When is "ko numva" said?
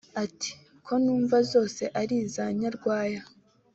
0.85-1.37